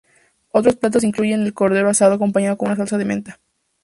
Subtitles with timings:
[0.49, 3.39] Otros platos incluyen el cordero asado acompañado con salsa de menta.